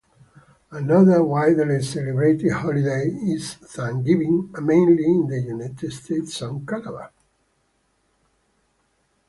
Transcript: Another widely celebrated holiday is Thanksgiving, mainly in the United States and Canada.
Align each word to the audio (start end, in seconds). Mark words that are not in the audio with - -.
Another 0.71 1.23
widely 1.23 1.79
celebrated 1.83 2.51
holiday 2.53 3.03
is 3.05 3.53
Thanksgiving, 3.53 4.49
mainly 4.59 5.05
in 5.05 5.27
the 5.27 5.39
United 5.39 5.93
States 5.93 6.41
and 6.41 6.67
Canada. 6.67 7.11